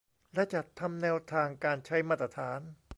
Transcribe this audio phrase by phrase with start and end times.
[0.33, 2.59] และจัดทำแนวทางการใช้มาตรฐาน